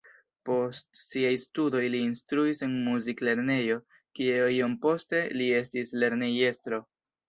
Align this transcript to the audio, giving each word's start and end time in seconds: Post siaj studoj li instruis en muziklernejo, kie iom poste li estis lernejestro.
Post 0.49 1.01
siaj 1.07 1.33
studoj 1.43 1.83
li 1.97 2.01
instruis 2.07 2.63
en 2.69 2.75
muziklernejo, 2.89 3.79
kie 4.19 4.43
iom 4.59 4.77
poste 4.89 5.25
li 5.41 5.55
estis 5.65 5.99
lernejestro. 6.03 6.87